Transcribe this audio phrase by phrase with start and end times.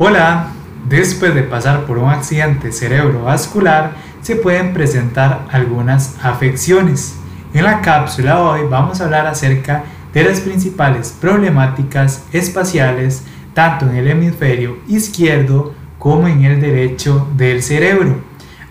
[0.00, 0.50] Hola,
[0.88, 7.16] después de pasar por un accidente cerebrovascular se pueden presentar algunas afecciones.
[7.52, 9.82] En la cápsula hoy vamos a hablar acerca
[10.14, 13.24] de las principales problemáticas espaciales
[13.54, 18.20] tanto en el hemisferio izquierdo como en el derecho del cerebro,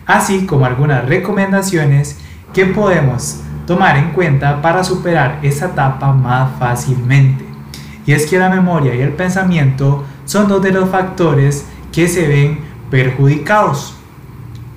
[0.05, 2.17] así como algunas recomendaciones
[2.53, 7.43] que podemos tomar en cuenta para superar esta etapa más fácilmente.
[8.05, 12.27] Y es que la memoria y el pensamiento son dos de los factores que se
[12.27, 12.59] ven
[12.91, 13.95] perjudicados.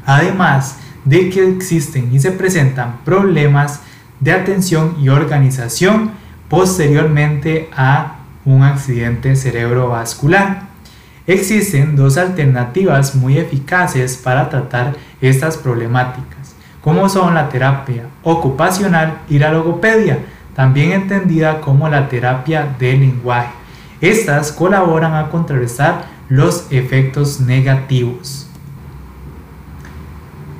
[0.07, 3.81] Además de que existen y se presentan problemas
[4.21, 6.13] de atención y organización
[6.49, 10.63] posteriormente a un accidente cerebrovascular.
[11.27, 19.39] Existen dos alternativas muy eficaces para tratar estas problemáticas, como son la terapia ocupacional y
[19.39, 20.19] la logopedia,
[20.55, 23.60] también entendida como la terapia del lenguaje.
[24.01, 28.47] Estas colaboran a contrarrestar los efectos negativos.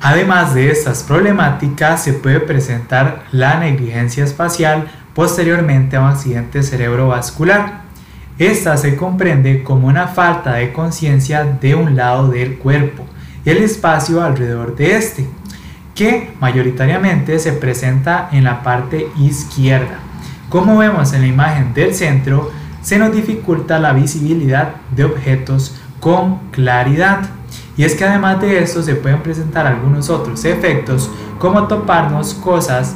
[0.01, 7.81] Además de estas problemáticas, se puede presentar la negligencia espacial posteriormente a un accidente cerebrovascular.
[8.39, 13.05] Esta se comprende como una falta de conciencia de un lado del cuerpo
[13.45, 15.27] y el espacio alrededor de este,
[15.93, 19.99] que mayoritariamente se presenta en la parte izquierda.
[20.49, 26.39] Como vemos en la imagen del centro, se nos dificulta la visibilidad de objetos con
[26.51, 27.21] claridad.
[27.77, 31.09] Y es que además de esto se pueden presentar algunos otros efectos
[31.39, 32.95] como toparnos cosas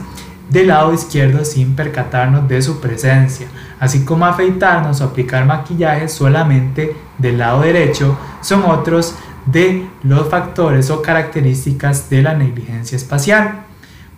[0.50, 3.47] del lado izquierdo sin percatarnos de su presencia,
[3.80, 10.89] así como afeitarnos o aplicar maquillaje solamente del lado derecho, son otros de los factores
[10.89, 13.61] o características de la negligencia espacial.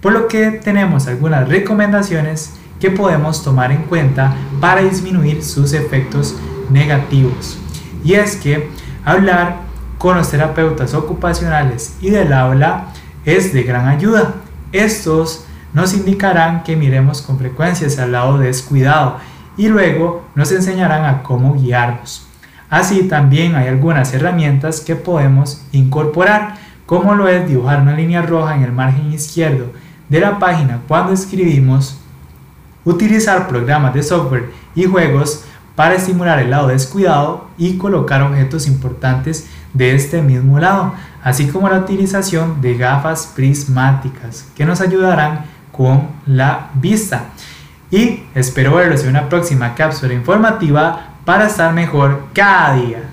[0.02, 6.36] Por lo que tenemos algunas recomendaciones que podemos tomar en cuenta para disminuir sus efectos
[6.70, 7.58] negativos.
[8.04, 8.70] Y es que
[9.04, 9.58] hablar
[9.98, 12.88] con los terapeutas ocupacionales y del habla
[13.26, 14.36] es de gran ayuda.
[14.72, 19.18] Estos nos indicarán que miremos con frecuencia el lado descuidado
[19.58, 22.28] y luego nos enseñarán a cómo guiarnos.
[22.70, 28.56] Así también hay algunas herramientas que podemos incorporar, como lo es dibujar una línea roja
[28.56, 29.72] en el margen izquierdo
[30.10, 32.00] de la página cuando escribimos,
[32.88, 35.44] utilizar programas de software y juegos
[35.76, 41.70] para estimular el lado descuidado y colocar objetos importantes de este mismo lado, así como
[41.70, 47.26] la utilización de gafas prismáticas que nos ayudarán con la vista.
[47.92, 53.04] Y espero verlos en una próxima cápsula informativa para estar mejor cada día.